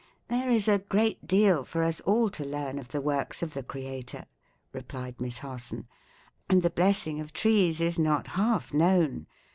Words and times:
"There 0.29 0.49
is 0.49 0.67
a 0.67 0.79
great 0.79 1.27
deal 1.27 1.63
for 1.63 1.83
us 1.83 1.99
all 2.01 2.29
to 2.31 2.43
learn 2.43 2.79
of 2.79 2.87
the 2.87 3.01
works 3.01 3.43
of 3.43 3.53
the 3.53 3.61
Creator," 3.61 4.23
replied 4.73 5.21
Miss 5.21 5.37
Harson, 5.37 5.87
"and 6.49 6.63
the 6.63 6.71
blessing 6.71 7.19
of 7.19 7.33
trees 7.33 7.79
is 7.79 7.99
not 7.99 8.29
half 8.29 8.73
known. 8.73 9.27